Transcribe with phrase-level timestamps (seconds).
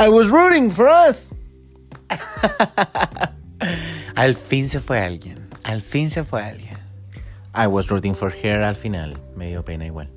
[0.00, 1.34] I was rooting for us.
[4.14, 5.48] Al fin se fue alguien.
[5.64, 6.78] Al fin se fue alguien.
[7.52, 9.18] I was rooting for her al final.
[9.34, 10.08] Me dio pena igual.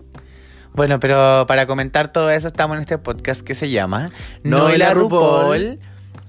[0.74, 4.12] Bueno, pero para comentar todo eso estamos en este podcast que se llama
[4.44, 5.80] Noela RuPaul.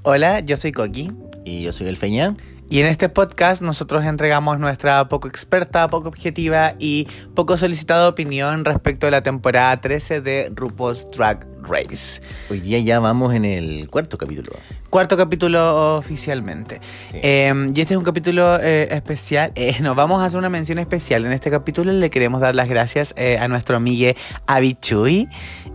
[0.02, 1.12] Hola, yo soy Coqui.
[1.44, 2.34] Y yo soy el Feña.
[2.70, 8.64] Y en este podcast nosotros entregamos nuestra poco experta, poco objetiva y poco solicitada opinión
[8.64, 12.20] respecto de la temporada 13 de RuPaul's Drag Race.
[12.50, 14.52] Hoy día ya vamos en el cuarto capítulo.
[14.90, 16.80] Cuarto capítulo oficialmente.
[17.10, 17.18] Sí.
[17.22, 19.52] Eh, y este es un capítulo eh, especial.
[19.54, 21.24] Eh, nos vamos a hacer una mención especial.
[21.24, 23.92] En este capítulo le queremos dar las gracias eh, a nuestro amigo
[24.46, 25.28] Abichuy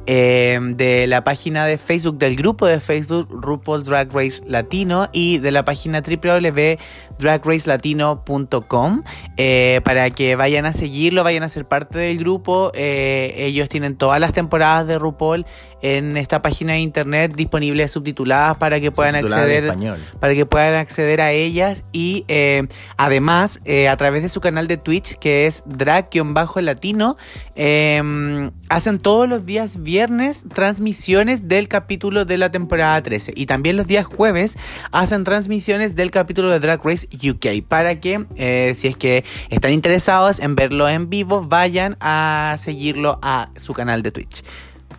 [0.06, 5.38] eh, de la página de Facebook, del grupo de Facebook RuPaul Drag Race Latino y
[5.40, 6.02] de la página
[7.18, 9.04] www.dragracelatino.com
[9.38, 12.72] eh, para que vayan a seguirlo, vayan a ser parte del grupo.
[12.74, 15.46] Eh, ellos tienen todas las temporadas de RuPaul
[15.82, 19.76] en esta página de internet disponibles subtituladas para que puedan acceder
[20.20, 21.84] para que puedan acceder a ellas.
[21.92, 27.18] Y eh, además a través de su canal de Twitch que es drag-latino
[27.56, 33.78] eh, hacen todos los días viernes transmisiones del capítulo de la temporada 13 y también
[33.78, 34.58] los días jueves
[34.92, 39.72] hacen transmisiones del capítulo de Drag Race UK para que eh, si es que están
[39.72, 44.44] interesados en verlo en vivo vayan a seguirlo a su canal de Twitch.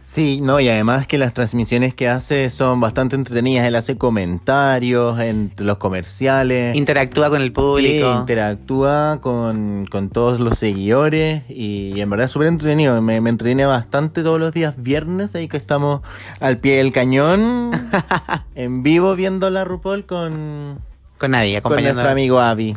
[0.01, 3.67] Sí, no, y además que las transmisiones que hace son bastante entretenidas.
[3.67, 6.75] Él hace comentarios en los comerciales.
[6.77, 8.15] Interactúa con el Sí, público.
[8.21, 13.03] interactúa con, con todos los seguidores y, en verdad es súper entretenido.
[13.03, 16.01] Me, me entretiene bastante todos los días viernes, ahí que estamos
[16.41, 17.71] al pie del cañón,
[18.55, 20.79] en vivo viendo la RuPaul con,
[21.19, 21.95] con nadie, con acompañando.
[21.95, 22.77] nuestro amigo Avi.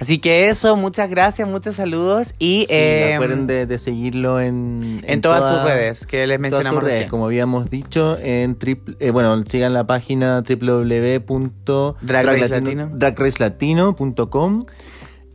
[0.00, 5.02] Así que eso, muchas gracias, muchos saludos y Sí, eh, recuerden de, de seguirlo en,
[5.04, 7.10] en, todas sus redes que les mencionamos redes, recién.
[7.10, 12.98] como habíamos dicho, en triple, eh, bueno, sigan la página www.dragracelatino.com.
[12.98, 14.66] dragracelatino.com.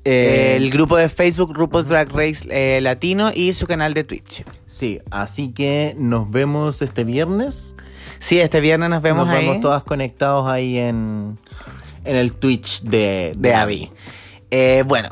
[0.06, 4.44] Eh, el grupo de Facebook RuPaul's Drag Race eh, Latino y su canal de Twitch.
[4.66, 7.76] Sí, así que nos vemos este viernes.
[8.20, 11.38] Sí, este viernes nos vemos nos ahí vemos todas conectados ahí en,
[12.06, 13.92] en el Twitch de, de Abby.
[14.52, 15.10] Eh, bueno,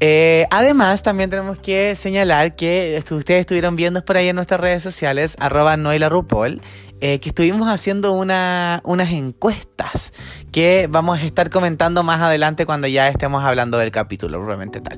[0.00, 4.60] eh, además también tenemos que señalar que estu- ustedes estuvieron viendo por ahí en nuestras
[4.60, 6.62] redes sociales, arroba Noela RuPaul,
[7.00, 10.12] eh, que estuvimos haciendo una, unas encuestas
[10.52, 14.96] que vamos a estar comentando más adelante cuando ya estemos hablando del capítulo, probablemente tal.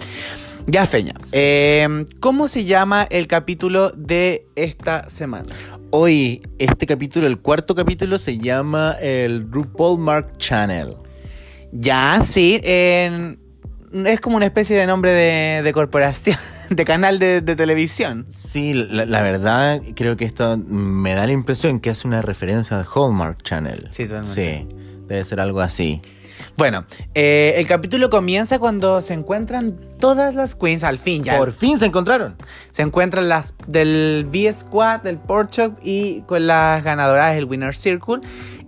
[0.69, 5.54] Ya, Feña, eh, ¿cómo se llama el capítulo de esta semana?
[5.91, 10.94] Hoy, este capítulo, el cuarto capítulo, se llama el RuPaul Mark Channel.
[11.72, 13.38] Ya, sí, en-
[14.06, 16.37] es como una especie de nombre de, de corporación,
[16.71, 18.27] de canal de, de televisión.
[18.28, 22.78] Sí, la, la verdad, creo que esto me da la impresión que es una referencia
[22.78, 23.88] al Hallmark Channel.
[23.93, 24.66] Sí, totalmente.
[24.69, 24.77] Sí,
[25.09, 26.03] debe ser algo así.
[26.56, 31.36] Bueno, eh, el capítulo comienza cuando se encuentran todas las queens, al fin ya.
[31.36, 32.36] Por fin se encontraron.
[32.70, 38.20] Se encuentran las del B-Squad, del Porchop y con las ganadoras del Winner Circle.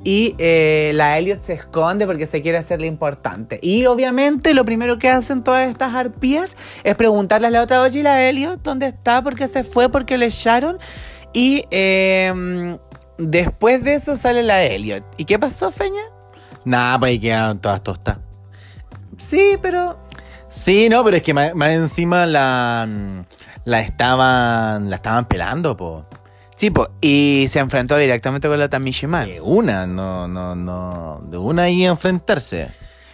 [0.05, 3.59] Y eh, la Elliot se esconde porque se quiere hacerle importante.
[3.63, 8.01] Y obviamente lo primero que hacen todas estas arpías es preguntarle a la otra, oye,
[8.01, 9.23] ¿y la Elliot dónde está?
[9.23, 9.89] ¿Por qué se fue?
[9.89, 10.77] ¿Por qué le echaron?
[11.33, 12.79] Y eh,
[13.17, 15.05] después de eso sale la Elliot.
[15.17, 16.03] ¿Y qué pasó, Feña?
[16.69, 18.19] Nada, pues ahí quedaron todas tostas.
[19.17, 19.99] Sí, pero
[20.49, 22.89] Sí, no, pero es que más, más encima la,
[23.65, 26.07] la estaban la estaban pelando, po.
[26.57, 29.27] Sí, po, y se enfrentó directamente con la Tamishiman.
[29.27, 31.23] De una, no, no, no.
[31.29, 32.71] De una ahí a enfrentarse.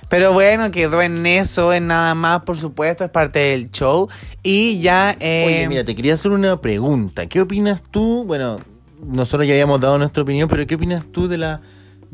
[0.09, 4.09] Pero bueno, quedó en eso, en nada más, por supuesto, es parte del show.
[4.43, 5.17] Y ya...
[5.19, 7.27] eh, Oye, mira, te quería hacer una pregunta.
[7.27, 8.25] ¿Qué opinas tú?
[8.25, 8.59] Bueno,
[9.05, 11.61] nosotros ya habíamos dado nuestra opinión, pero ¿qué opinas tú de la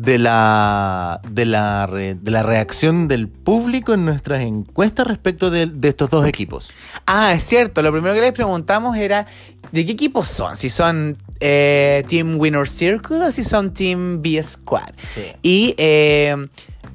[0.00, 5.66] de la de la re- de la reacción del público en nuestras encuestas respecto de,
[5.66, 6.71] de estos dos equipos?
[7.06, 9.27] Ah, es cierto, lo primero que les preguntamos era,
[9.72, 10.57] ¿de qué equipos son?
[10.57, 14.89] Si son eh, Team Winner Circle o si son Team B Squad.
[15.15, 15.22] Sí.
[15.42, 16.48] Y eh,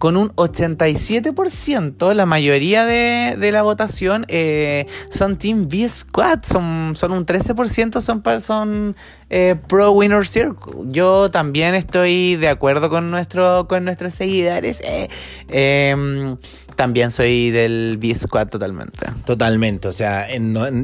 [0.05, 6.91] con un 87%, la mayoría de, de la votación eh, son Team B Squad, son,
[6.93, 8.95] son un 13% son, son
[9.31, 10.75] eh, Pro Winner Circle.
[10.91, 14.79] Yo también estoy de acuerdo con, nuestro, con nuestros seguidores.
[14.81, 15.09] eh,
[15.47, 16.37] em,
[16.75, 19.07] también soy del B Squad totalmente.
[19.25, 20.27] Totalmente, o sea,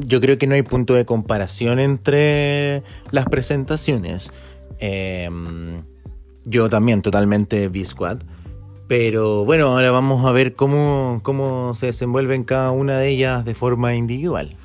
[0.00, 2.82] yo creo que no hay punto de comparación entre
[3.12, 4.32] las presentaciones.
[4.80, 5.30] Eh,
[6.44, 8.18] yo también totalmente B-Squad.
[8.88, 13.54] Pero bueno, ahora vamos a ver cómo, cómo se desenvuelven cada una de ellas de
[13.54, 14.56] forma individual.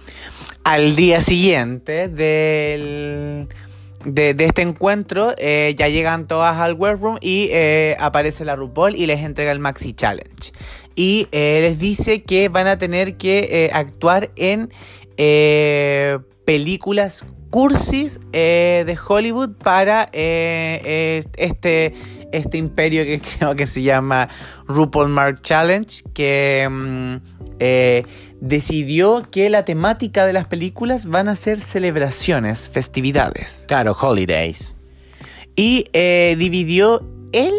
[0.64, 3.48] al día siguiente del,
[4.04, 9.06] de, este encuentro, eh, ya llegan todas al workroom y eh, aparece la RuPaul y
[9.06, 10.52] les entrega el Maxi Challenge.
[10.96, 14.70] Y eh, les dice que van a tener que actuar en
[16.46, 21.94] películas cursis de Hollywood para este,
[22.32, 24.30] este imperio que creo que se llama
[24.68, 27.16] RuPaul Mark Challenge, que mm,
[27.60, 28.06] eh,
[28.42, 33.66] decidió que la temática de las películas van a ser celebraciones, festividades.
[33.68, 34.76] Claro, Holidays.
[35.56, 37.02] Y eh, dividió
[37.32, 37.54] él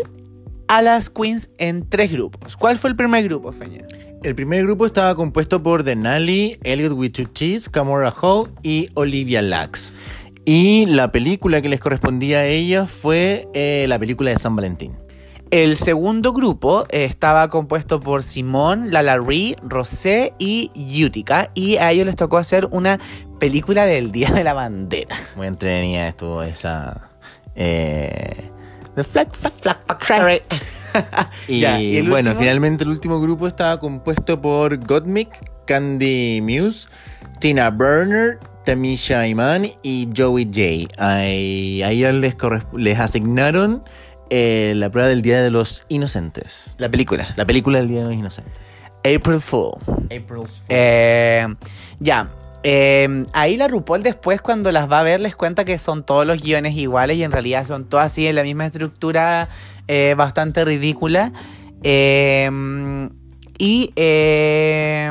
[0.69, 2.57] a las queens en tres grupos.
[2.57, 3.87] ¿Cuál fue el primer grupo, Feña?
[4.23, 9.43] El primer grupo estaba compuesto por Denali, Elliot with Two Cheese, Camora Hall y Olivia
[9.43, 9.93] Lux.
[10.51, 14.97] Y la película que les correspondía a ellos fue eh, la película de San Valentín.
[15.51, 20.71] El segundo grupo eh, estaba compuesto por Simón, Lalaurie, Rosé y
[21.05, 21.51] Utica.
[21.53, 22.99] Y a ellos les tocó hacer una
[23.39, 25.15] película del Día de la Bandera.
[25.37, 27.11] Muy entretenida estuvo esa.
[27.55, 28.51] Eh,
[28.95, 30.43] The Flag, Flag, Flag, Flag.
[31.47, 32.41] Y, Ya, ¿y el bueno, último?
[32.41, 35.29] finalmente el último grupo estaba compuesto por Gottmik,
[35.67, 36.89] Candy Muse,
[37.39, 40.93] Tina Burner, Tamisha Iman y Joey J.
[41.03, 42.37] Ahí- A ellos les,
[42.77, 43.83] les asignaron
[44.29, 46.75] eh, la prueba del Día de los Inocentes.
[46.77, 47.33] La película.
[47.37, 48.53] La película del Día de los Inocentes.
[48.99, 49.73] April Fool.
[50.15, 51.47] April Eh,
[51.99, 52.31] ya.
[52.63, 56.27] Eh, ahí la RuPaul después cuando las va a ver les cuenta que son todos
[56.27, 59.49] los guiones iguales y en realidad son todos así en la misma estructura
[59.87, 61.33] eh, bastante ridícula.
[61.85, 63.09] Eh,
[63.57, 65.11] y eh,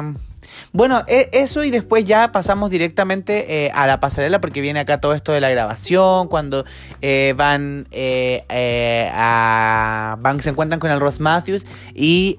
[0.77, 5.00] bueno, e- eso y después ya pasamos directamente eh, a la pasarela porque viene acá
[5.00, 6.65] todo esto de la grabación, cuando
[7.01, 10.18] eh, van eh, eh, a...
[10.19, 11.65] Van, se encuentran con el Ross Matthews
[11.95, 12.38] y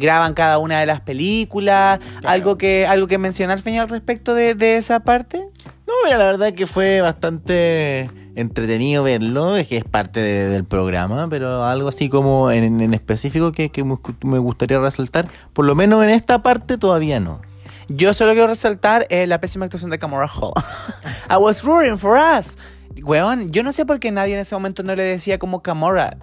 [0.00, 2.00] graban cada una de las películas.
[2.24, 5.46] ¿Algo, que, ¿Algo que mencionar, Feña, al respecto de, de esa parte?
[5.86, 10.64] No, mira, la verdad que fue bastante entretenido verlo, es que es parte de- del
[10.64, 15.74] programa, pero algo así como en, en específico que, que me gustaría resaltar, por lo
[15.74, 17.40] menos en esta parte todavía no.
[17.88, 20.52] Yo solo quiero resaltar eh, la pésima actuación de Camora Hall.
[21.30, 22.56] I was rooting for us.
[23.02, 26.16] Weón, yo no sé por qué nadie en ese momento no le decía como Camora.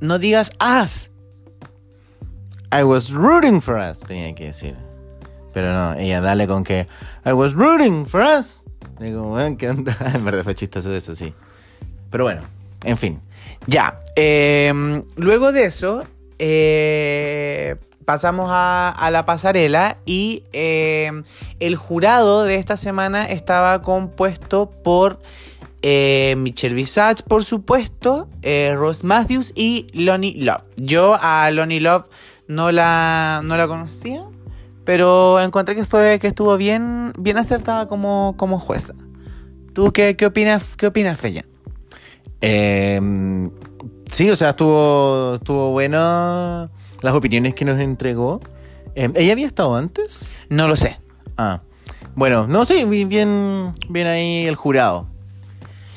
[0.00, 1.10] No digas us.
[2.70, 4.74] I was rooting for us, tenía que decir.
[5.54, 6.86] Pero no, ella dale con que
[7.24, 8.64] I was rooting for us.
[9.00, 9.96] Digo, weón, ¿qué onda?
[10.14, 11.32] En verdad fue chistoso eso, sí.
[12.10, 12.42] Pero bueno,
[12.84, 13.20] en fin.
[13.66, 14.00] Ya.
[14.16, 16.04] eh, luego de eso,
[16.38, 17.76] eh,
[18.08, 21.10] pasamos a, la pasarela y eh,
[21.60, 25.20] el jurado de esta semana estaba compuesto por
[25.82, 30.64] eh, Michelle Visage, por supuesto, eh, Ross Matthews y Lonnie Love.
[30.76, 32.08] Yo a Lonnie Love
[32.46, 34.24] no la, no la conocía,
[34.88, 38.94] pero encontré que fue que estuvo bien, bien acertada como, como jueza.
[39.74, 41.44] ¿Tú qué, qué opinas, qué opinas, Feya?
[42.40, 42.98] Eh,
[44.10, 46.70] sí, o sea, estuvo, estuvo buena
[47.02, 48.40] las opiniones que nos entregó.
[48.94, 50.30] Eh, ¿Ella había estado antes?
[50.48, 50.96] No lo sé.
[51.36, 51.60] Ah,
[52.14, 55.06] bueno, no sé, vi bien, bien ahí el jurado.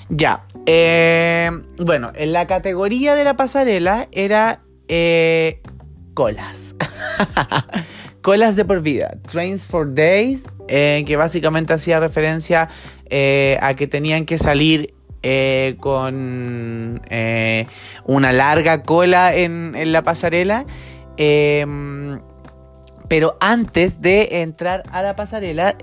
[0.10, 0.44] Ya.
[0.66, 5.62] eh, bueno, en la categoría de la pasarela era eh,
[6.14, 6.76] colas.
[8.22, 9.18] colas de por vida.
[9.30, 12.70] Trains for Days, eh, que básicamente hacía referencia
[13.10, 17.02] eh, a que tenían que salir eh, con
[18.06, 20.66] una larga cola en, en la pasarela.
[21.18, 21.66] Eh,
[23.08, 25.76] pero antes de entrar a la pasarela,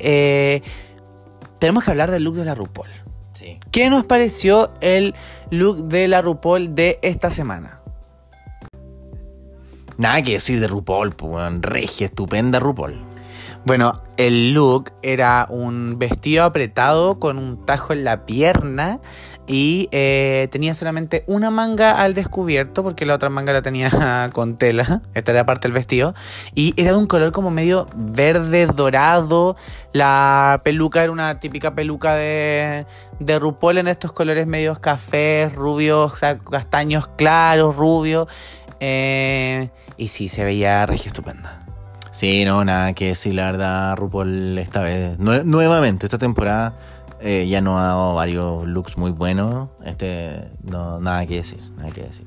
[1.59, 2.89] tenemos que hablar del look de la RuPaul.
[3.35, 3.61] Sí.
[3.71, 5.15] ¿Qué nos pareció el
[5.51, 7.83] look de la RuPaul de esta semana?
[9.99, 13.05] Nada que decir de RuPaul, pues, regia, estupenda RuPaul.
[13.65, 19.01] Bueno, el look era un vestido apretado con un tajo en la pierna
[19.49, 24.57] y eh, tenía solamente una manga al descubierto porque la otra manga la tenía con
[24.57, 25.03] tela.
[25.15, 26.15] Esta era parte del vestido.
[26.55, 29.57] Y era de un color como medio verde, dorado.
[29.93, 32.87] La peluca era una típica peluca de,
[33.19, 38.29] de RuPaul en estos colores medios cafés, rubios, o sea, castaños claros, rubios.
[38.81, 41.65] Eh, y sí, se veía regia estupenda.
[42.13, 46.77] Sí, no, nada que decir, la verdad, RuPaul esta vez, nue- nuevamente, esta temporada
[47.21, 49.69] eh, ya nos ha dado varios looks muy buenos.
[49.85, 52.27] Este, no, nada que decir, nada que decir.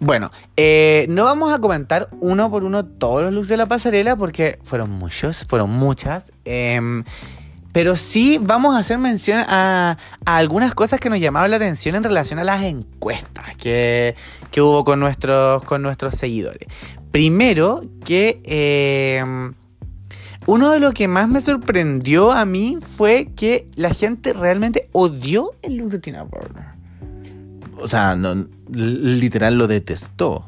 [0.00, 4.16] Bueno, eh, no vamos a comentar uno por uno todos los looks de la pasarela
[4.16, 6.32] porque fueron muchos, fueron muchas.
[6.44, 7.04] em,
[7.72, 11.94] pero sí vamos a hacer mención a, a algunas cosas que nos llamaban la atención
[11.94, 14.14] en relación a las encuestas que,
[14.50, 16.68] que hubo con nuestros, con nuestros seguidores.
[17.10, 19.54] Primero, que em,
[20.46, 25.52] Uno de lo que más me sorprendió a mí fue que la gente realmente odió
[25.62, 26.72] el look de Tina Burner.
[27.78, 30.44] O sea, no, literal lo detestó.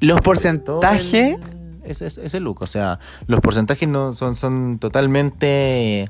[0.00, 1.36] Los porcentajes...
[1.84, 6.04] Ese, ese look, o sea, los porcentajes no son, son totalmente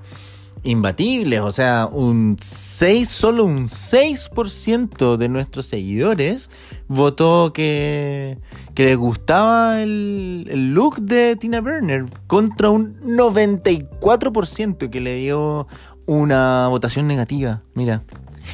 [0.64, 6.50] imbatibles, o sea, un 6, solo un 6% de nuestros seguidores
[6.88, 8.38] votó que,
[8.74, 15.66] que les gustaba el, el, look de Tina Burner contra un 94% que le dio
[16.06, 17.62] una votación negativa.
[17.74, 18.02] Mira.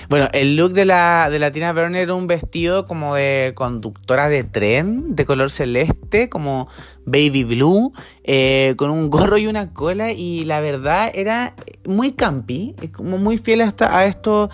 [0.08, 4.28] Bueno, el look de la, de la Tina Burner era un vestido como de conductora
[4.28, 6.68] de tren, de color celeste, como
[7.04, 7.92] baby blue,
[8.24, 10.12] eh, con un gorro y una cola.
[10.12, 11.54] Y la verdad era
[11.86, 14.50] muy campi, como muy fiel a esto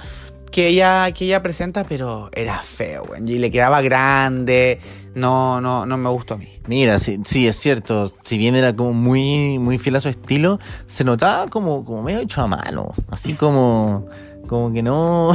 [0.55, 3.29] que ella, que ella presenta, pero era feo, güey.
[3.29, 4.79] Y le quedaba grande.
[5.17, 6.49] No, no, no me gustó a mí.
[6.69, 8.13] Mira, sí, sí, es cierto.
[8.23, 12.21] Si bien era como muy, muy fiel a su estilo, se notaba como, como medio
[12.21, 12.93] hecho a mano.
[13.11, 14.07] Así como
[14.47, 15.33] como que no,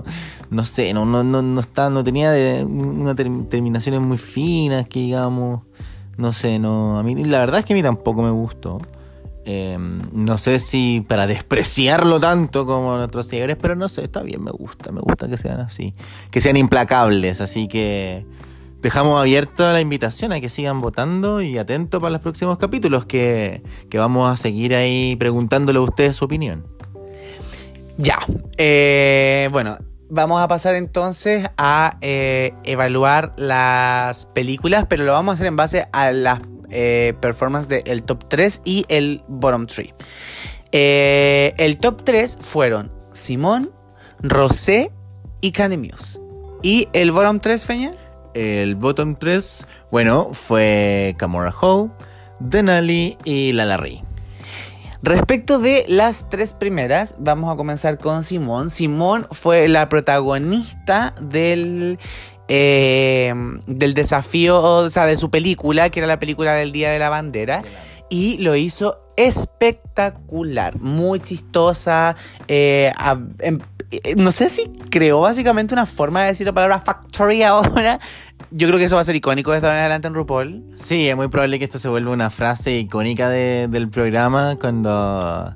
[0.50, 5.00] no sé, no, no, no, no, está, no tenía de, unas terminaciones muy finas que
[5.00, 5.62] digamos,
[6.16, 8.80] no sé, no, a mí la verdad es que a mí tampoco me gustó.
[9.44, 14.44] Em, no sé si para despreciarlo tanto como nuestros seguidores, pero no sé, está bien,
[14.44, 15.94] me gusta, me gusta que sean así,
[16.30, 18.26] que sean implacables, así que
[18.82, 23.62] dejamos abierta la invitación a que sigan votando y atentos para los próximos capítulos que,
[23.88, 26.64] que vamos a seguir ahí preguntándole a ustedes su opinión.
[28.02, 28.18] Ya,
[28.56, 29.76] eh, bueno,
[30.08, 35.56] vamos a pasar entonces a eh, evaluar las películas, pero lo vamos a hacer en
[35.56, 36.40] base a las
[36.70, 39.92] eh, performances del top 3 y el bottom 3.
[40.72, 43.70] el top 3 fueron Simón,
[44.22, 44.90] Rosé
[45.42, 45.90] y Candy.
[46.62, 47.90] ¿Y el bottom 3, Feña?
[48.32, 51.92] El bottom 3, bueno, fue Camora Hall,
[52.38, 54.02] Denali y Lala Rey.
[55.02, 58.68] Respecto de las tres primeras, vamos a comenzar con Simón.
[58.70, 61.98] Simón fue la protagonista del
[62.48, 63.32] eh,
[63.66, 67.08] del desafío, o sea, de su película, que era la película del Día de la
[67.08, 67.62] Bandera,
[68.10, 72.16] y lo hizo espectacular, muy chistosa.
[72.48, 72.92] Eh,
[73.40, 73.60] em,
[73.90, 78.00] eh, no sé si creó básicamente una forma de decir la palabra factory ahora.
[78.50, 80.64] Yo creo que eso va a ser icónico desde ahora en adelante en RuPaul.
[80.78, 85.54] Sí, es muy probable que esto se vuelva una frase icónica del programa cuando...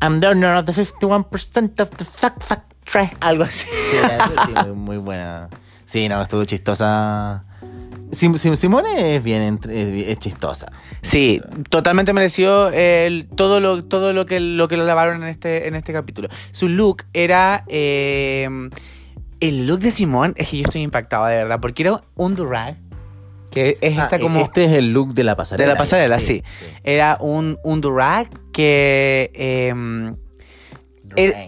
[0.00, 3.10] I'm the owner of the 51% of the fact factory.
[3.20, 3.68] Algo así.
[3.68, 5.48] Sí, muy buena.
[5.84, 7.44] Sí, no, estuvo chistosa
[8.12, 10.70] Simone es bien es, chistosa.
[11.00, 11.40] Sí,
[11.70, 15.74] totalmente mereció el, todo lo todo lo que lo que lo lavaron en este en
[15.74, 16.28] este capítulo.
[16.50, 18.48] Su look era eh,
[19.40, 22.76] el look de Simone es que yo estoy impactado de verdad porque era un durag
[23.50, 25.66] que es esta ah, como este es el look de la pasarela.
[25.66, 26.42] De la pasarela, sí.
[26.84, 30.14] Era un un durag que eh,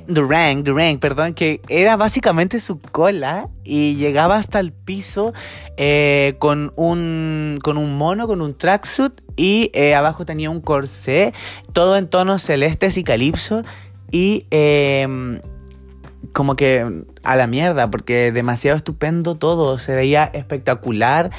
[0.06, 0.64] Durang.
[0.64, 5.32] Durang, perdón, que era básicamente su cola y llegaba hasta el piso
[5.76, 11.32] eh, con, un, con un mono, con un tracksuit y eh, abajo tenía un corsé,
[11.72, 13.64] todo en tonos celestes y calipso
[14.10, 15.40] y em,
[16.32, 21.30] como que a la mierda, porque demasiado estupendo todo, se veía espectacular.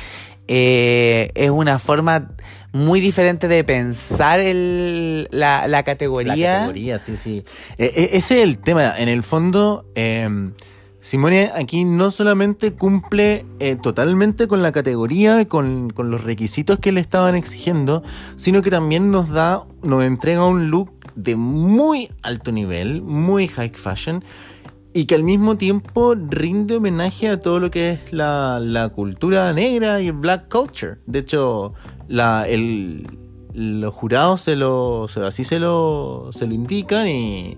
[0.48, 2.30] Eh, es una forma
[2.72, 6.36] muy diferente de pensar la, la, categoría.
[6.36, 7.44] La categoría, sí, sí.
[7.78, 8.94] E, e, ese es el tema.
[8.98, 10.30] En el fondo, eh,
[11.06, 16.92] Simone aquí no solamente cumple eh, totalmente con la categoría, con, con los requisitos que
[16.92, 18.02] le estaban exigiendo,
[18.38, 23.70] sino que también nos da, nos entrega un look de muy alto nivel, muy high
[23.70, 24.24] fashion
[24.96, 29.52] y que al mismo tiempo rinde homenaje a todo lo que es la, la cultura
[29.52, 31.00] negra y black culture.
[31.06, 31.74] De hecho,
[32.08, 33.06] la, el,
[33.54, 37.58] los jurados se lo, así se lo, se lo indican y,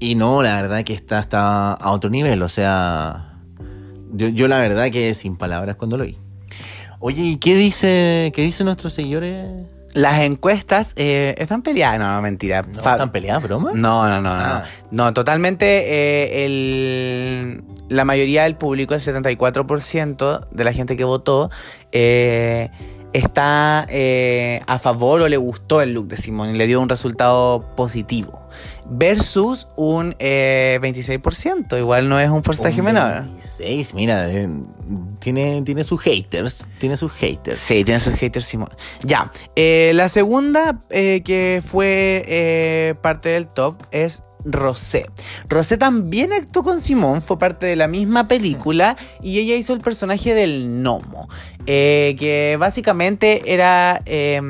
[0.00, 2.42] y no, la verdad que está, está a otro nivel.
[2.42, 3.38] O sea,
[4.12, 6.18] yo, yo la verdad que sin palabras cuando lo vi.
[6.98, 9.46] Oye, ¿y qué dice, qué dicen nuestros seguidores?
[9.92, 12.64] Las encuestas eh, están peleadas, no, mentira.
[12.70, 13.72] ¿Están peleadas, broma?
[13.74, 14.42] No, no, no, no.
[14.42, 14.64] Ah.
[14.90, 15.66] No, totalmente.
[15.66, 21.50] Eh, el, la mayoría del público, el 74% de la gente que votó,
[21.90, 22.70] eh,
[23.12, 23.86] está
[24.66, 28.39] a favor o le gustó el look de Simón y le dio un resultado positivo.
[28.90, 31.78] Versus un eh, 26%.
[31.78, 33.22] Igual no es un porcentaje Un menor.
[33.24, 34.48] 26, mira, eh,
[35.20, 36.66] tiene, tiene sus haters.
[36.78, 37.58] Tiene sus haters.
[37.58, 38.70] Sí, tiene sus haters, Simón.
[39.02, 45.06] Ya, eh, la segunda eh, que fue eh, parte del top es Rosé.
[45.48, 49.80] Rosé también actuó con Simón, fue parte de la misma película y ella hizo el
[49.80, 51.28] personaje del gnomo,
[51.66, 54.40] eh, que básicamente era eh,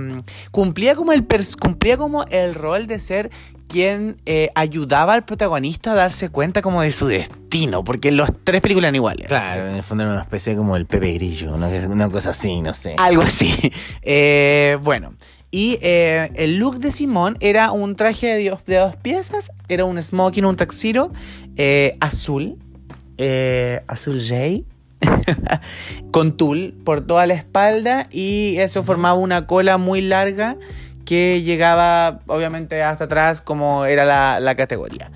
[0.50, 1.26] cumplía como el
[1.60, 3.30] cumplía como el rol de ser
[3.70, 8.60] quien eh, ayudaba al protagonista a darse cuenta como de su destino, porque los tres
[8.60, 9.28] películas eran iguales.
[9.28, 12.60] Claro, en el fondo era una especie como el Pepe Grillo, una, una cosa así,
[12.60, 12.96] no sé.
[12.98, 13.54] Algo así.
[14.02, 15.14] Eh, bueno.
[15.52, 19.50] Y eh, el look de Simón era un traje de, dios- de dos piezas.
[19.68, 21.10] Era un smoking, un taxiro
[21.56, 22.56] eh, azul.
[23.88, 24.64] azul jay.
[26.10, 28.06] con tul por toda la espalda.
[28.10, 30.56] Y eso formaba una cola muy larga
[31.10, 35.10] que llegaba obviamente hasta atrás como era la, la categoría.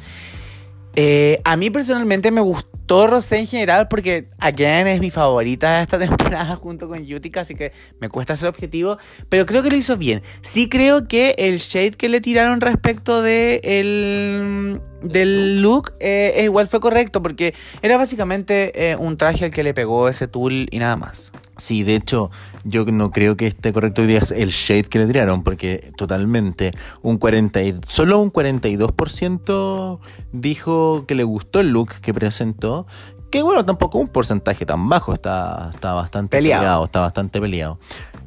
[0.96, 5.82] Eh, a mí personalmente me gustó Rosé en general porque Again es mi favorita de
[5.82, 7.70] esta temporada junto con Yutica, así que
[8.00, 8.98] me cuesta ser objetivo,
[9.28, 10.20] pero creo que lo hizo bien.
[10.42, 16.66] Sí creo que el shade que le tiraron respecto de el, del look eh, igual
[16.66, 20.78] fue correcto porque era básicamente eh, un traje al que le pegó ese tool y
[20.80, 21.30] nada más.
[21.56, 22.30] Sí, de hecho,
[22.64, 26.72] yo no creo que esté correcto hoy día el shade que le tiraron, porque totalmente,
[27.02, 30.00] un 40 y- solo un 42%
[30.32, 32.86] dijo que le gustó el look que presentó,
[33.30, 36.60] que bueno, tampoco un porcentaje tan bajo, está, está bastante Peleado.
[36.62, 37.78] peleado, está bastante peleado.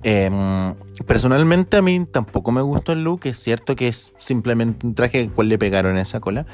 [0.03, 0.73] Em,
[1.05, 5.21] personalmente a mí tampoco me gustó el look, es cierto que es simplemente un traje
[5.21, 6.45] al cual le pegaron esa cola.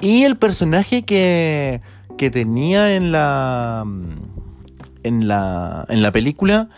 [0.00, 1.82] Y el personaje que,
[2.16, 3.84] que tenía en la
[5.02, 6.68] en la, en la película,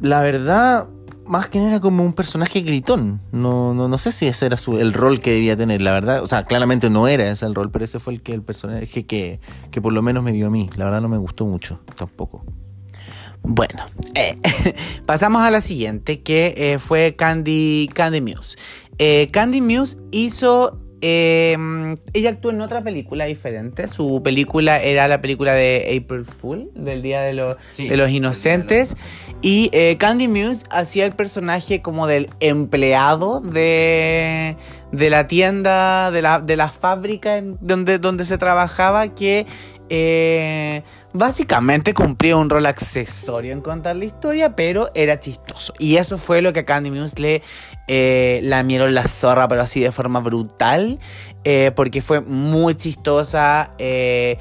[0.00, 0.88] la verdad,
[1.26, 3.20] más que nada era como un personaje gritón.
[3.32, 6.22] No, no, no sé si ese era su, el rol que debía tener, la verdad.
[6.22, 9.06] O sea, claramente no era ese el rol, pero ese fue el que el personaje
[9.06, 10.70] que, que por lo menos me dio a mí.
[10.76, 12.44] La verdad no me gustó mucho, tampoco.
[13.42, 13.84] Bueno,
[14.14, 14.36] eh,
[15.06, 18.58] pasamos a la siguiente, que eh, fue Candy, Candy Muse.
[18.98, 20.80] Eh, Candy Muse hizo...
[21.00, 21.56] eh,
[22.12, 23.88] ella actuó en otra película diferente.
[23.88, 28.06] Su película era la película de April Fool, del Día de, los Sí, de los
[28.06, 28.96] de Inocentes.
[29.42, 34.56] Y eh, Candy Muse hacía el personaje como del empleado de,
[34.92, 39.46] de la tienda, de la, de la fábrica en donde, donde se trabajaba, que
[39.90, 40.82] eh,
[41.18, 45.74] básicamente cumplía un rol accesorio en contar la historia, pero era chistoso.
[45.78, 47.42] Y eso fue lo que a Candy Muse le
[47.88, 51.00] eh, lamieron la zorra, pero así de forma brutal,
[51.44, 53.72] eh, porque fue muy chistosa.
[53.78, 54.38] eh,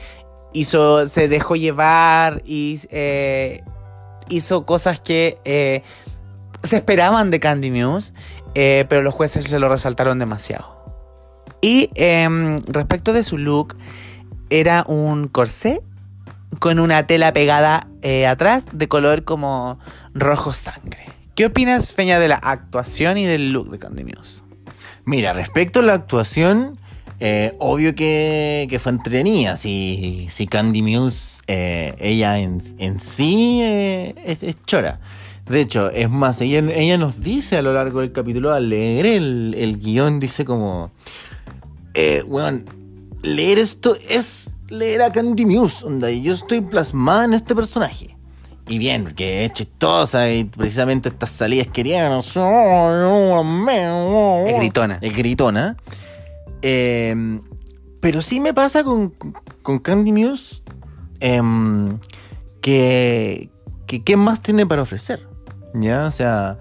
[0.53, 3.63] hizo, se dejó llevar y eh,
[4.29, 5.83] hizo cosas que
[6.63, 8.13] se esperaban de Candy Muse,
[8.53, 10.77] pero los jueces se lo resaltaron demasiado.
[11.61, 13.75] Y em, respecto de su look,
[14.49, 15.81] era un corsé
[16.59, 19.79] con una tela pegada eh, atrás de color como
[20.13, 21.05] rojo sangre.
[21.35, 24.41] ¿Qué opinas, Feña, de la actuación y del look de Candy Muse?
[25.05, 26.79] Mira, respecto a la actuación,
[27.19, 29.57] eh, obvio que, que fue entretenida.
[29.57, 34.99] Si, si Candy Muse, eh, ella en, sí es, chora.
[35.47, 39.55] De hecho, es más, ella, nos dice a lo largo del capítulo, al leer el,
[39.57, 40.91] el guion, dice como,
[41.93, 42.65] eh, weón,
[43.21, 48.15] leer esto es leer a Candy Muse, onda, y yo estoy plasmada en este personaje.
[48.67, 52.11] Y bien, porque es chistosa y precisamente estas salidas querían...
[52.11, 52.35] Es
[54.45, 54.99] Es gritona.
[55.01, 55.77] Es gritona.
[56.61, 57.39] Eh,
[58.01, 59.13] pero sí me pasa con,
[59.61, 60.63] con Candy Muse
[61.19, 61.97] em,
[62.61, 63.49] que,
[63.85, 65.27] que qué más tiene para ofrecer.
[65.73, 66.59] Ya, o sea,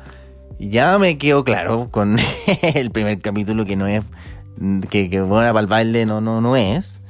[0.58, 2.16] ya me quedó claro con
[2.74, 4.02] el primer capítulo que no es
[4.88, 7.00] que, que buena para el baile no, no, no es.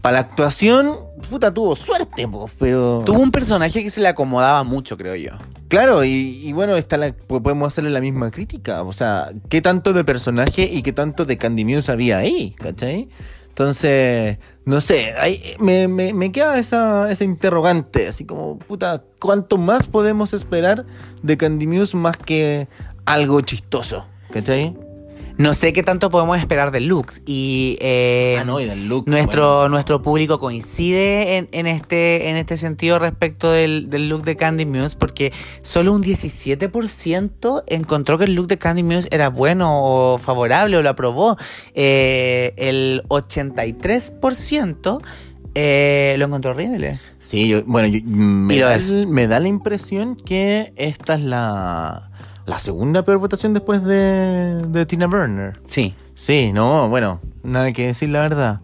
[0.00, 0.96] Para la actuación,
[1.28, 3.02] puta, tuvo suerte, po, pero...
[3.04, 5.32] Tuvo un personaje que se le acomodaba mucho, creo yo.
[5.68, 8.82] Claro, y, y bueno, está la, po- podemos hacerle la misma crítica.
[8.82, 12.54] O sea, ¿qué tanto de personaje y qué tanto de Candy Muse había ahí?
[12.58, 13.10] ¿Cachai?
[13.50, 19.58] Entonces, no sé, ahí me, me, me queda esa, esa interrogante, así como, puta, ¿cuánto
[19.58, 20.86] más podemos esperar
[21.22, 22.68] de Candy Muse más que
[23.04, 24.06] algo chistoso?
[24.32, 24.74] ¿Cachai?
[25.40, 27.22] No sé qué tanto podemos esperar de looks.
[27.24, 29.08] Y eh, ah, no, y del look.
[29.08, 29.68] nuestro, bueno.
[29.70, 34.66] nuestro público coincide en, en este, en este sentido respecto del, del look de Candy
[34.66, 40.18] Muse, porque solo un 17% encontró que el look de Candy Muse era bueno o
[40.18, 41.38] favorable o lo aprobó.
[41.74, 45.00] Eh, el 83%
[45.54, 47.00] eh, lo encontró horrible.
[47.18, 51.22] Sí, yo, bueno, yo- me, Y lo da, me da la impresión que esta es
[51.22, 52.09] la,
[52.46, 55.60] la segunda peor votación después de, de Tina Burner.
[55.66, 55.94] Sí.
[56.14, 58.60] Sí, no, bueno, Nada que decir, la verdad.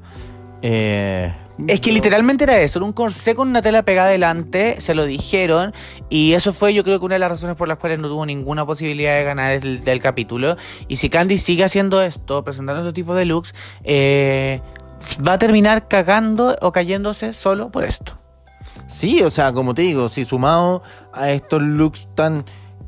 [0.61, 1.33] Eh,
[1.67, 5.07] Es que literalmente era eso, era un corsé con una tela pegada adelante, se lo
[5.07, 5.73] dijeron,
[6.11, 8.27] y eso fue yo creo que una de las razones por las cuales no tuvo
[8.27, 10.57] ninguna posibilidad de ganar el, del capítulo.
[10.89, 14.61] Y si Candy sigue haciendo esto, presentando este tipo de looks, eh,
[15.27, 18.19] va a terminar cagando o cayéndose solo por esto.
[18.89, 20.83] Sí, o sea, como te digo, si sumado
[21.15, 22.45] a estos looks tan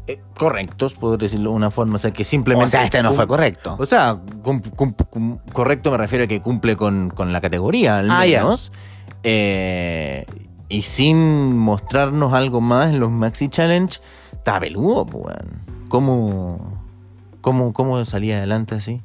[0.09, 2.65] eh, correctos, puedo decirlo de una forma, o sea, que simplemente...
[2.67, 3.77] O sea, este no fue correcto.
[3.79, 7.99] O sea, cum- cum- cum- correcto me refiero a que cumple con, con la categoría,
[7.99, 8.73] al Ah, menos.
[9.23, 10.27] Eh,
[10.69, 13.99] y sin mostrarnos algo más en los Maxi Challenge,
[14.33, 15.69] está peludo, pues, weón.
[15.89, 16.83] ¿Cómo,
[17.41, 19.01] cómo, ¿Cómo salía adelante así?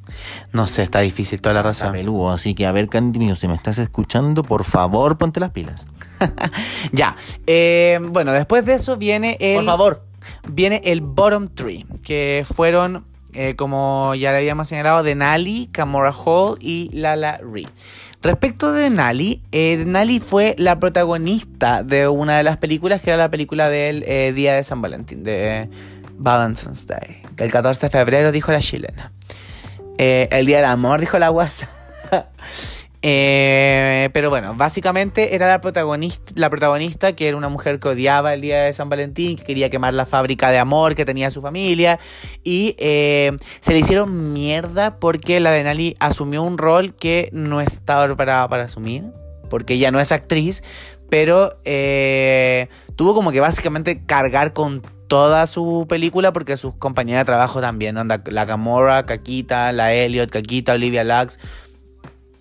[0.52, 1.92] No sé, está difícil toda la Está razón.
[1.92, 5.50] peludo, así que a ver, Candy mío, si me estás escuchando, por favor, ponte las
[5.50, 5.86] pilas.
[6.92, 9.56] Ya, eh, bueno, después de eso viene el...
[10.48, 16.58] Viene el bottom three, que fueron, eh, como ya le habíamos señalado, Denali, Camora Hall
[16.60, 17.66] y Lala Ree.
[18.24, 23.18] Respecto de Denali, eh, Denali fue la protagonista de una de las películas, que era
[23.18, 25.68] la película del eh, Día de San Valentín, de
[26.16, 27.20] Valentine's Day.
[27.36, 29.12] El 14 de febrero, dijo la chilena.
[29.98, 31.68] Eh, el Día del Amor, dijo la guasa.
[33.06, 38.62] Eh, pero bueno, básicamente era la protagonista, que era una mujer que odiaba el día
[38.62, 42.00] de San Valentín, que quería quemar la fábrica de amor que tenía su familia
[42.44, 48.06] y eh, se le hicieron mierda porque la Denali asumió un rol que no estaba
[48.06, 49.04] preparada para asumir,
[49.50, 50.62] porque ella no es actriz,
[51.10, 57.26] pero eh, tuvo como que básicamente cargar con toda su película porque sus compañeras de
[57.26, 61.38] trabajo también, onda, la Gamora, Caquita, la Elliot, Caquita, Olivia Lux,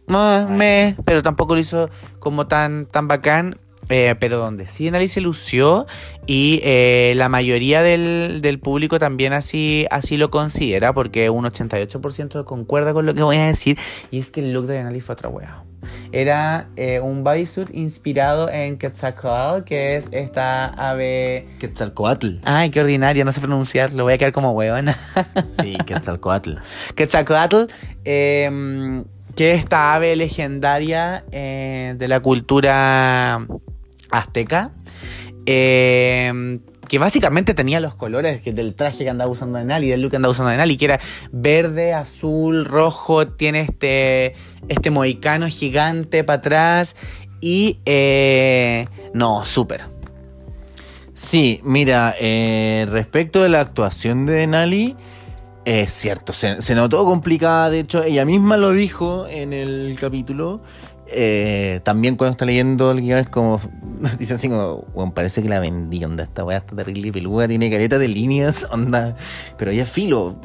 [0.08, 1.90] Ah, me, pero tampoco lo hizo
[2.20, 3.58] como tan, tan bacán.
[3.90, 5.86] eh, pero donde sí Denali se lució
[6.26, 12.46] y eh, la mayoría del, del público también así, así lo considera porque un 88%
[12.46, 13.78] concuerda con lo que voy a decir
[14.10, 15.64] y es que el look de Denali fue otra wea.
[16.14, 21.46] Era eh, un bodysuit inspirado en Quetzalcoatl, que es esta ave...
[21.60, 22.38] Quetzalcoatl.
[22.46, 24.98] Ay, qué ordinaria, no sé pronunciarlo, voy a quedar como hueona.
[25.62, 26.54] Sí, Quetzalcoatl.
[26.96, 27.66] Quetzalcoatl,
[28.06, 29.04] eh,
[29.36, 33.46] que es esta ave legendaria eh, de la cultura
[34.12, 34.72] azteca,
[35.46, 40.12] eh, que básicamente tenía los colores que- del traje que andaba usando Denali, del look
[40.12, 41.00] que andaba usando Denali, que era
[41.32, 44.36] verde, azul, rojo, tiene este,
[44.68, 46.96] este mohicano gigante para atrás
[47.42, 47.80] y...
[47.86, 49.86] eh, no, súper.
[51.16, 52.16] Sí, mira,
[52.90, 54.96] respecto de la actuación de Denali,
[55.66, 60.62] es cierto, se, notó complicada, de hecho, ella misma lo dijo en el capítulo.
[61.08, 63.62] eh, también cuando está leyendo el guion es como,
[64.20, 67.70] dice así como, bueno, parece que la vendí, onda, esta weá está terrible peluda, tiene
[67.70, 69.16] careta de líneas, onda,
[69.58, 70.38] pero ella es filo.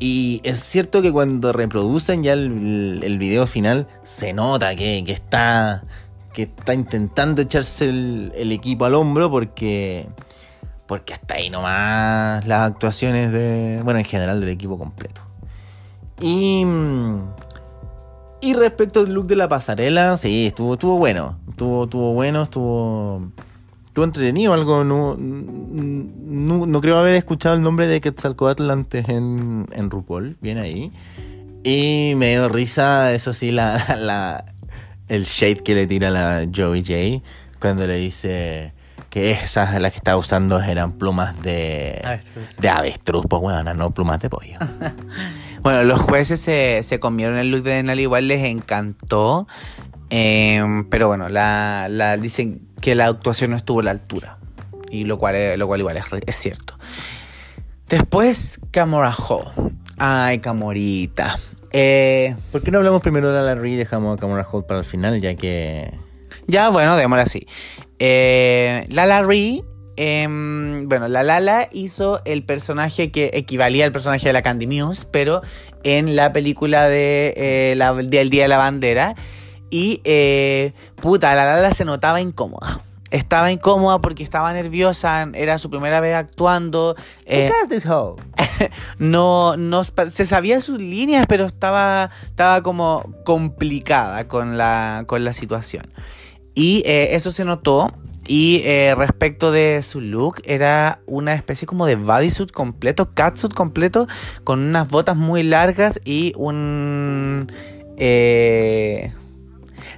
[0.00, 5.84] Y es cierto que cuando reproducen ya el, video final, se nota que, está
[6.32, 10.06] que está intentando echarse el equipo al hombro porque
[10.88, 15.20] porque hasta ahí nomás las actuaciones de bueno en general del equipo completo.
[16.20, 17.20] Y mm,
[18.40, 23.30] y respecto al look de la pasarela sí estuvo estuvo bueno estuvo estuvo bueno estuvo
[23.86, 29.66] estuvo entretenido algo no, no, no creo haber escuchado el nombre de Quetzalcoatl antes en,
[29.72, 30.90] en RuPaul bien ahí.
[31.64, 34.44] Y me dio risa eso sí la, la
[35.08, 37.24] el shade que le tira la Joey J
[37.60, 38.72] cuando le dice
[39.18, 42.56] que esas las que estaba usando eran plumas de Avestruz.
[42.58, 44.58] de avestruz, pues bueno, no plumas de pollo.
[45.60, 49.48] Bueno, los jueces se, se comieron el look de Denali, igual les encantó.
[50.08, 54.38] eh, pero bueno, la, la- dicen que la actuación no estuvo a la altura.
[54.90, 56.78] Y lo cual, es- lo cual igual es, es cierto.
[57.88, 59.46] Después, Camora Hall.
[59.98, 61.40] Ay, Camorita.
[61.72, 64.78] Eh, ¿Por qué no hablamos primero de la Larry y dejamos a Camera Hold para
[64.80, 65.92] el final, ya que
[66.46, 67.46] ya, bueno, démosla así.
[67.98, 69.64] Eh, Lala Ree.
[69.96, 75.06] em, bueno, la Lala hizo el personaje que equivalía al personaje de la Candy Muse,
[75.10, 75.42] pero
[75.82, 79.16] en la película de, eh, la- del Día de la Bandera.
[79.70, 82.80] Y, eh, puta, la Lala se notaba incómoda.
[83.10, 86.94] Estaba incómoda porque estaba nerviosa, era su primera vez actuando.
[87.68, 88.16] this hoe?
[88.98, 95.32] no, no se sabía sus líneas, pero estaba, estaba como complicada con la, con la
[95.32, 95.84] situación.
[96.58, 97.92] Y eh, eso se notó.
[98.26, 104.06] Y eh, respecto de su look, era una especie como de bodysuit completo, catsuit completo,
[104.44, 107.50] con unas botas muy largas y un...
[107.96, 109.12] eh,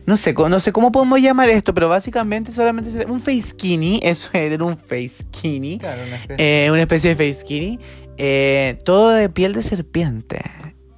[0.07, 4.01] no sé, no sé cómo podemos llamar esto, pero básicamente solamente se- un face skinny,
[4.05, 5.79] eso era un face skinny.
[5.79, 6.67] Claro, una especie.
[6.67, 7.79] Eh, una especie de face skinny.
[8.17, 10.41] eh, todo de piel de serpiente.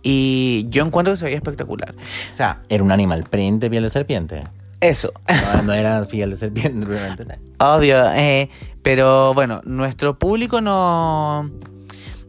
[0.03, 1.95] Y yo encuentro que se veía espectacular.
[2.31, 4.43] O sea, era un animal print de piel de serpiente.
[4.83, 5.13] Eso.
[5.55, 7.39] No, no era piel de serpiente, realmente.
[7.59, 8.51] Obvio, eh,
[8.83, 11.49] pero bueno, nuestro público no,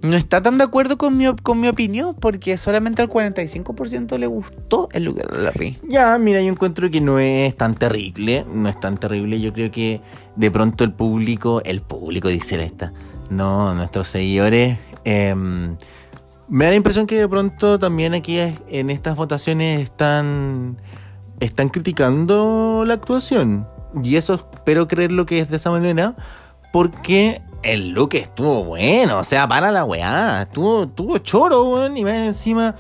[0.04, 4.28] no está tan de acuerdo con mi, con mi opinión porque solamente al 45% le
[4.28, 5.80] gustó el lugar de Larry.
[5.88, 9.42] Ya, mira, yo encuentro que no es tan terrible, no es tan terrible.
[9.42, 10.02] Yo creo que
[10.36, 12.94] de pronto el público, el público dice esta,
[13.32, 15.76] no, nuestros seguidores, em,
[16.50, 20.78] me da la impresión que de pronto también aquí en estas votaciones están,
[21.46, 23.68] están criticando la actuación.
[24.02, 26.16] Y eso espero creerlo que es de esa manera,
[26.72, 32.04] porque el look estuvo bueno, o sea, para la weá, estuvo, estuvo choro, weón, y
[32.04, 32.76] más encima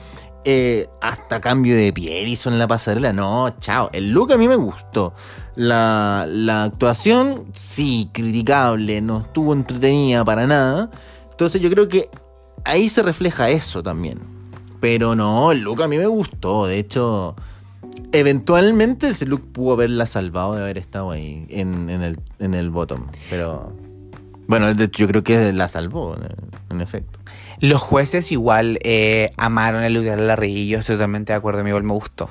[0.45, 3.13] eh, hasta cambio de piel hizo en la pasarela.
[3.13, 3.89] No, chao.
[3.93, 5.13] El look a mí me gustó.
[5.55, 10.89] La, la actuación, sí, criticable, no estuvo entretenida para nada.
[11.31, 12.09] Entonces yo creo que
[12.65, 14.19] ahí se refleja eso también.
[14.81, 16.65] Pero no, el look a mí me gustó.
[16.65, 17.35] De hecho,
[18.11, 22.69] eventualmente ese look pudo haberla salvado de haber estado ahí en, en el, en el
[22.69, 23.07] bottom.
[23.29, 23.73] Pero
[24.47, 26.17] bueno, yo creo que la salvó,
[26.69, 27.19] en, efecto.
[27.59, 31.61] Los jueces igual eh, amaron el look de Larry y yo estoy totalmente de acuerdo,
[31.61, 32.29] a mí igual me gustó.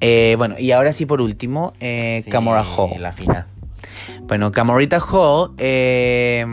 [0.00, 3.00] Eh, bueno, y ahora sí por último, eh, Sí, Camora Hall.
[3.00, 3.46] La fina.
[4.22, 6.44] Bueno, Camorita Hall, eh,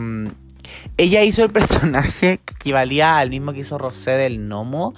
[0.96, 4.94] ella hizo el personaje que equivalía al mismo que hizo Rosé del Gnomo,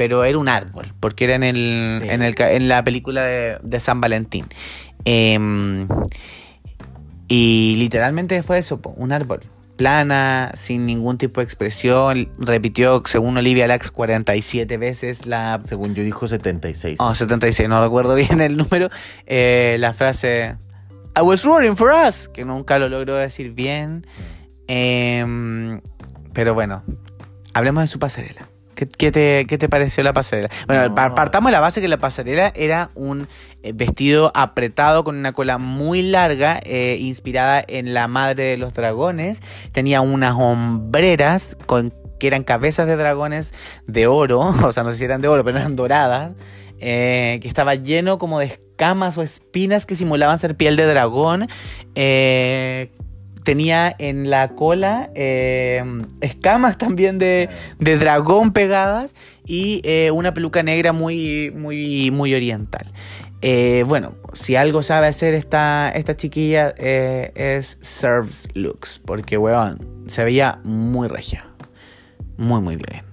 [0.00, 2.08] pero era un árbol, porque era en, el, Sí.
[2.08, 4.46] en, el en la película de, de San Valentín.
[5.04, 5.38] Eh,
[7.28, 9.40] y literalmente fue eso, un árbol.
[9.76, 12.30] Plana, sin ningún tipo de expresión.
[12.38, 16.96] Repitió, según Olivia Lax, 47 veces la Según yo dijo 76.
[16.98, 18.88] Oh, 76, no recuerdo bien el número.
[19.26, 20.56] Eh, la frase
[21.14, 24.06] I was rooting for us, que nunca lo logró decir bien.
[24.66, 25.82] Em,
[26.32, 26.84] pero bueno,
[27.52, 28.48] hablemos de su pasarela.
[28.80, 30.48] ¿Qué, qué te, qué te pareció la pasarela?
[30.66, 30.94] Bueno, No.
[30.94, 33.28] par- partamos de la base que la pasarela era un
[33.62, 38.72] eh, vestido apretado con una cola muy larga, eh, inspirada en la madre de los
[38.72, 39.42] dragones.
[39.72, 43.52] Tenía unas hombreras con que eran cabezas de dragones
[43.86, 46.34] de oro, o sea, no sé si eran de oro, pero eran doradas,
[46.78, 51.48] eh, que estaba lleno como de escamas o espinas que simulaban ser piel de dragón.
[51.94, 52.90] eh,
[53.44, 55.82] tenía en la cola eh,
[56.20, 57.48] escamas también de,
[57.78, 59.14] de dragón pegadas
[59.46, 62.92] y eh, una peluca negra muy, muy, muy oriental.
[63.42, 70.24] Eh, bueno, si algo sabe hacer esta, esta chiquilla es serves looks, porque, weón, se
[70.24, 71.46] veía muy regia.
[72.36, 73.10] Muy, muy bien.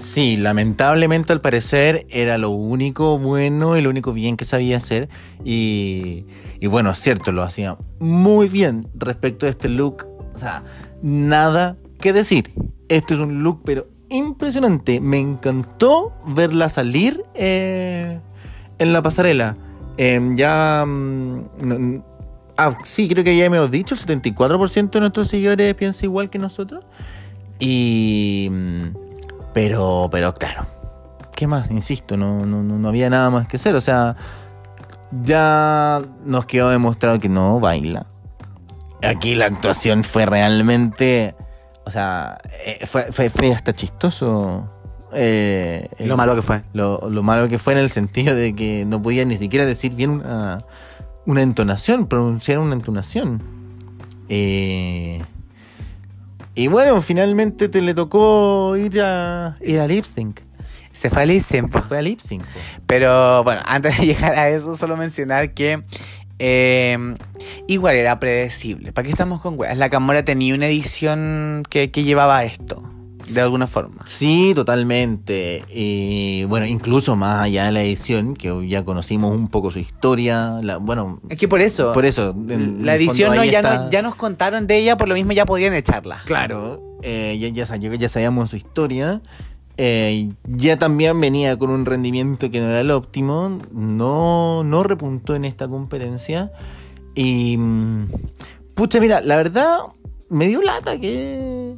[0.00, 5.10] Sí, lamentablemente al parecer era lo único bueno y lo único bien que sabía hacer.
[5.44, 6.24] Y,
[6.60, 10.06] y bueno, es cierto, lo hacía muy bien respecto a este look.
[10.34, 10.62] O sea,
[11.02, 12.52] nada que decir.
[12.88, 15.00] Este es un look, pero impresionante.
[15.00, 18.20] Me encantó verla salir eh,
[18.78, 19.56] en la pasarela.
[19.96, 20.84] Em, ya.
[20.86, 22.02] mm,
[22.58, 26.38] ah, sí, creo que ya hemos dicho: el 74% de nuestros seguidores piensa igual que
[26.38, 26.84] nosotros.
[27.58, 28.48] Y.
[28.50, 28.84] mm,
[29.54, 30.66] Pero, pero claro.
[31.34, 31.70] ¿Qué más?
[31.70, 33.74] Insisto, no, no no había nada más que hacer.
[33.74, 34.14] O sea,
[35.24, 38.06] ya nos quedó demostrado que no baila.
[39.02, 41.34] Aquí la actuación fue realmente.
[41.84, 44.68] O sea, eh, fue, fue, fue hasta chistoso.
[45.12, 46.62] eh, Lo malo que fue.
[46.72, 49.94] lo, lo malo que fue en el sentido de que no podía ni siquiera decir
[49.94, 50.64] bien una,
[51.26, 53.42] una entonación, pronunciar una entonación.
[54.28, 55.22] Eh,
[56.54, 59.86] y bueno, finalmente te le tocó ir a, ir a.
[61.00, 61.82] Se fue.
[61.88, 62.42] Fue a lip sync.
[62.42, 62.60] po.
[62.86, 65.82] Pero bueno, antes de llegar a eso, solo mencionar que
[66.38, 66.96] eh,
[67.66, 68.92] igual era predecible.
[68.92, 69.76] ¿Para qué estamos con weas?
[69.78, 72.82] La Camora tenía una edición que, que llevaba esto,
[73.28, 74.04] de alguna forma.
[74.06, 75.64] Sí, totalmente.
[75.70, 80.58] Y bueno, incluso más allá de la edición, que ya conocimos un poco su historia.
[80.62, 82.34] La, bueno, Es que por eso, por eso.
[82.46, 85.46] la edición no, ya, está- no, ya nos contaron de ella, por lo mismo ya
[85.46, 86.22] podían echarla.
[86.26, 89.20] Claro, eh, ya, ya, ya sabíamos su historia.
[89.82, 93.58] Eh, ya también venía con un rendimiento que no era el óptimo.
[93.72, 96.52] No, no repuntó en esta competencia.
[97.14, 97.56] Y.
[97.56, 98.06] mm,
[98.74, 99.78] Pucha, mira, la verdad,
[100.28, 101.76] me dio lata que.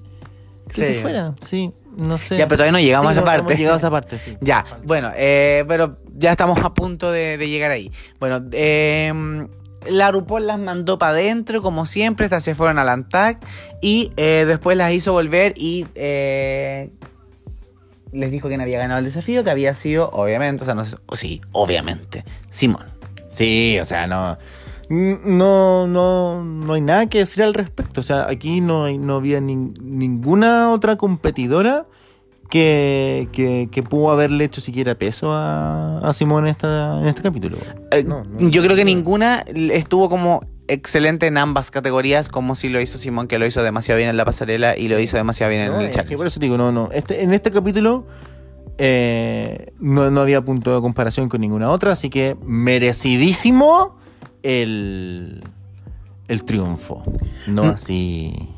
[0.68, 0.94] Que Sí.
[0.94, 1.34] se fuera.
[1.40, 2.36] Sí, no sé.
[2.38, 3.40] Ya, pero todavía no llegamos a esa no parte.
[3.42, 4.36] hemos llegado a esa parte, sí.
[4.40, 7.92] Ya, bueno, eh, pero ya estamos a punto de, de llegar ahí.
[8.18, 9.12] Bueno, eh,
[9.88, 13.44] la RuPaul las mandó para adentro, como siempre, estas se fueron al ANTAC
[13.80, 15.86] y eh, después las hizo volver y
[18.12, 20.84] les dijo que no había ganado el desafío, que había sido, obviamente, o sea, no
[20.84, 22.86] sé, sí, obviamente, Simón.
[23.28, 24.36] Sí, o sea, no.
[24.90, 28.00] No, no, no hay nada que decir al respecto.
[28.00, 31.86] O sea, aquí no, hay- no había nin- ninguna otra competidora
[32.50, 37.22] que, que, que pudo haberle hecho siquiera peso a, a Simón en, esta, en este
[37.22, 37.56] capítulo.
[37.90, 38.50] Eh, No, no.
[38.50, 43.28] yo creo que ninguna estuvo como excelente en ambas categorías, como si lo hizo Simón,
[43.28, 45.80] que lo hizo demasiado bien en la pasarela y lo hizo demasiado bien No, en
[45.80, 46.16] el es que challenge.
[46.16, 46.88] por eso digo, no, no.
[46.92, 48.06] Este, en este capítulo
[48.78, 53.96] eh, no, no había punto de comparación con ninguna otra, así que merecidísimo
[54.42, 55.42] el,
[56.28, 57.02] el triunfo.
[57.46, 57.68] No Mm.
[57.70, 58.48] así.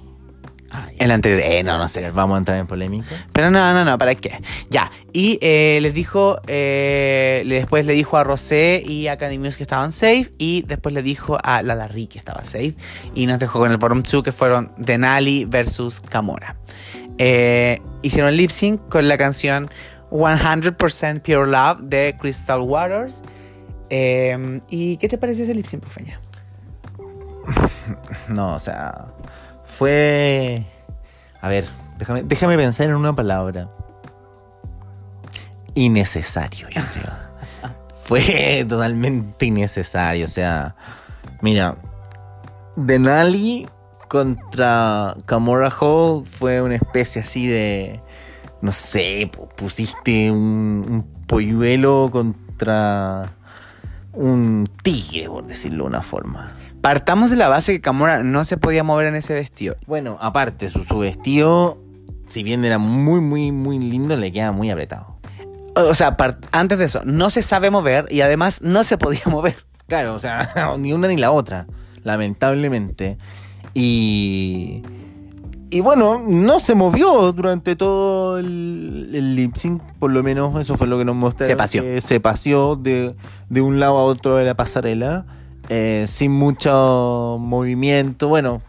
[0.99, 2.11] El anterior, eh, no, no sé.
[2.11, 3.09] Vamos a entrar en polémica.
[3.33, 4.41] Pero no, no, no, ¿para qué?
[4.71, 4.91] Ya.
[5.13, 9.63] Y eh, les dijo, eh, después le dijo a Rosé y a Candy Muse que
[9.63, 10.33] estaban safe.
[10.39, 12.75] Y después le dijo a La Larry que estaba safe.
[13.15, 16.57] Y nos dejó con el bottom two que fueron Denali versus Camora.
[17.19, 19.71] Eh, hicieron lip sync con la canción
[20.11, 23.23] 100% Pure Love de Crystal Waters.
[23.91, 26.21] Eh, ¿Y qué te pareció ese lip sync, Pufeña?
[28.29, 29.14] No, o sea,
[29.77, 30.65] fue...
[31.41, 31.67] A ver,
[31.99, 33.69] déjame, déjame pensar en una palabra.
[35.75, 37.73] Innecesario, yo creo.
[38.05, 40.77] fue totalmente innecesario, o sea,
[41.41, 41.77] mira,
[42.77, 43.67] Denali
[44.09, 48.01] contra Camora Hall fue una especie así de...
[48.61, 53.31] No sé, pu- pusiste un, un polluelo contra
[54.13, 56.53] un tigre, por decirlo de una forma.
[56.85, 59.75] Partamos de la base que Camora no se podía mover en ese vestido.
[59.87, 61.79] Bueno, aparte, su, su vestido,
[62.27, 65.17] si bien era muy, muy, muy lindo, le queda muy apretado.
[65.77, 66.15] O sea,
[66.53, 69.65] antes de eso, no se sabe mover y además no se podía mover.
[69.89, 71.67] Claro, o sea, ni una ni la otra,
[72.03, 73.17] lamentablemente.
[73.73, 74.83] Y.
[75.71, 80.77] Y bueno, no se movió durante todo el, el lip sync, por lo menos eso
[80.77, 81.51] fue lo que nos mostraron.
[81.51, 82.01] Se paseó.
[82.03, 83.17] se paseó de,
[83.49, 85.25] de un lado a otro de la pasarela,
[85.69, 88.29] eh, sin mucho movimiento.
[88.29, 88.63] Bueno,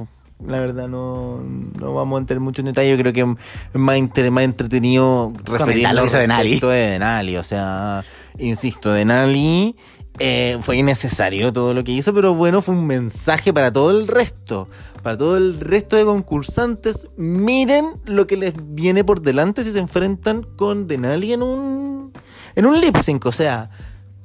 [0.45, 1.41] la verdad no,
[1.79, 2.91] no vamos a entrar mucho en detalle.
[2.91, 6.59] Yo creo que es más, entre- más entretenido referirlo lo que hizo Denali.
[6.59, 7.37] de Denali.
[7.37, 8.03] O sea,
[8.37, 9.75] insisto, Denali
[10.19, 14.07] eh, fue innecesario todo lo que hizo, pero bueno, fue un mensaje para todo el
[14.07, 14.67] resto.
[15.03, 17.09] Para todo el resto de concursantes.
[17.15, 22.11] Miren lo que les viene por delante si se enfrentan con Denali en un,
[22.55, 23.25] en un lip sync.
[23.27, 23.69] O sea,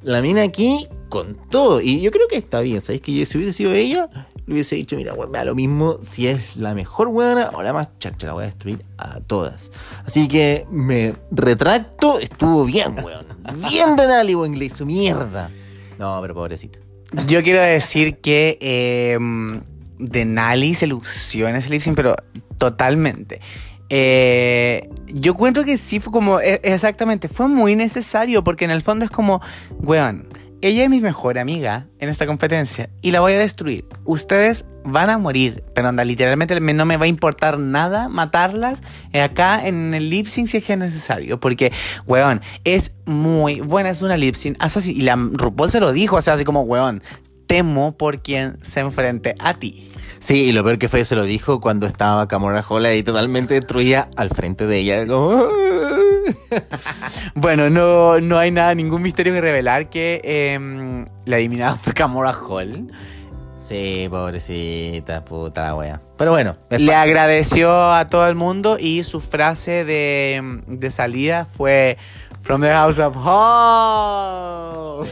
[0.01, 1.81] la mina aquí con todo.
[1.81, 2.81] Y yo creo que está bien.
[2.81, 4.09] ¿Sabéis que si hubiese sido ella,
[4.45, 7.61] le hubiese dicho, mira, weón, me da lo mismo si es la mejor weona o
[7.61, 9.71] la más chacha, la voy a destruir a todas.
[10.05, 13.25] Así que me retracto, estuvo bien, weón.
[13.69, 15.49] Bien Denali, weón, le hizo mierda.
[15.97, 16.79] No, pero pobrecita.
[17.27, 19.17] Yo quiero decir que eh,
[19.99, 22.15] Denali se lució en ese lip pero
[22.57, 23.41] totalmente.
[23.93, 28.81] Eh, yo encuentro que sí fue como, e- exactamente, fue muy necesario porque en el
[28.81, 29.41] fondo es como,
[29.79, 30.29] weón,
[30.61, 33.85] ella es mi mejor amiga en esta competencia y la voy a destruir.
[34.05, 38.79] Ustedes van a morir, pero anda, literalmente me- no me va a importar nada matarlas
[39.13, 41.73] acá en el lip sync si es que es necesario, porque,
[42.05, 46.15] weón, es muy buena, es una lip sync, así, y la RuPaul se lo dijo,
[46.15, 47.03] o así como, weón,
[47.45, 49.89] temo por quien se enfrente a ti.
[50.21, 53.55] Sí, y lo peor que fue, se lo dijo cuando estaba Camora Hall ahí totalmente
[53.55, 55.07] destruida al frente de ella.
[55.07, 55.47] Como...
[57.33, 62.33] Bueno, no, no hay nada, ningún misterio que revelar que em, la eliminada fue Camora
[62.33, 62.91] Hall.
[63.67, 66.01] Sí, pobrecita, puta la wea.
[66.17, 71.97] Pero bueno, Le agradeció a todo el mundo y su frase de, de salida fue
[72.41, 75.07] From the House of Hall.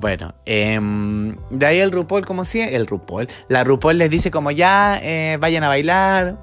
[0.00, 4.50] Bueno, em, de ahí el RuPaul, como si el RuPaul, la RuPaul les dice como
[4.50, 6.36] ya eh, vayan a bailar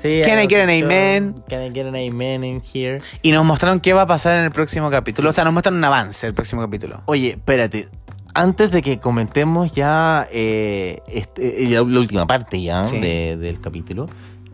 [0.00, 1.42] Sí, Can I get an amen?
[1.48, 3.00] Can I get an amen in here?
[3.20, 5.28] y nos mostraron qué va a pasar en el próximo capítulo.
[5.30, 7.02] O sea, nos muestran un avance del próximo capítulo.
[7.06, 7.88] Oye, espérate.
[8.32, 13.00] Antes de que comentemos ya, eh, este, eh, ya la última parte ya Sí.
[13.00, 14.06] de- del capítulo,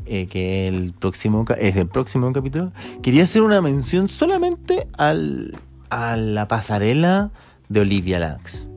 [0.06, 5.58] eh, que el próximo es el próximo capítulo, quería hacer una mención solamente al,
[5.90, 7.32] a la pasarela
[7.68, 8.68] de Olivia Lax.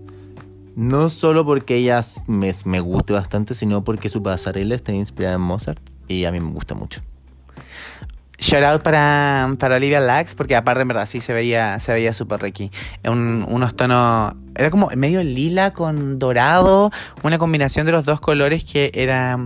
[0.76, 5.41] No solo porque ella me, me guste bastante, sino porque su pasarela está inspirada en
[5.41, 7.02] Mozart y a mí me gusta mucho.
[8.39, 12.13] Shout out para, para Olivia Lax, porque aparte en verdad sí se veía, se veía
[12.13, 12.69] súper requi.
[13.04, 14.36] Un- unos tonos.
[14.54, 16.91] Era como medio lila con dorado.
[17.23, 19.39] Una combinación de los dos colores que era.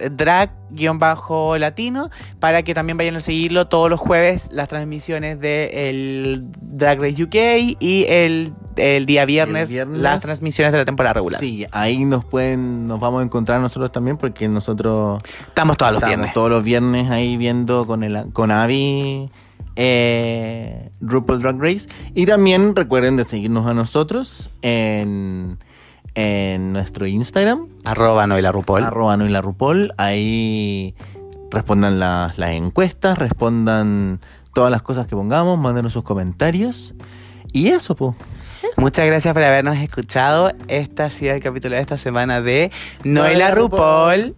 [0.71, 7.01] drag-latino para que también vayan a seguirlo todos los jueves las transmisiones de el Drag
[7.01, 10.01] Race UK y el, el día viernes, viernes.
[10.01, 11.41] las transmisiones de la temporada regular.
[11.41, 16.03] Sí, ahí nos pueden, nos vamos a encontrar nosotros también porque nosotros Estamos todos los
[16.03, 16.35] estamos viernes.
[16.35, 19.31] todos los viernes ahí viendo con el con Avi
[19.77, 25.59] eh, RuPaul Drag Race y también recuerden de seguirnos a nosotros en
[26.15, 28.85] en nuestro Instagram Arroba Noela RuPaul.
[28.85, 30.95] arroba no y la RuPaul ahí
[31.51, 34.21] respondan las, las encuestas respondan
[34.55, 36.95] todas las cosas que pongamos mándenos sus comentarios
[37.53, 38.15] y eso pues
[38.77, 40.53] Muchas gracias por habernos escuchado.
[40.69, 42.71] Este ha sido el capítulo de esta semana de
[43.05, 44.37] Noela RuPaul.